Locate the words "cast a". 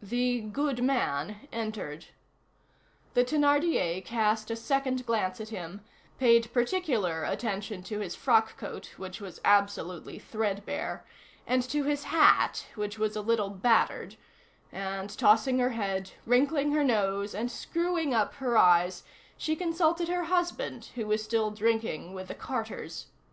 4.04-4.54